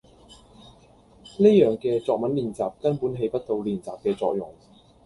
[1.37, 4.51] 呢樣嘅作文練習根本起不到練習嘅作用